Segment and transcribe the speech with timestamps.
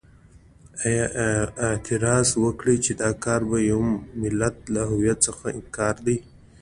[0.79, 1.29] ما
[1.67, 3.89] اعتراض وکړ چې دا کار د یوه
[4.21, 6.17] ملت له هویت څخه انکار دی.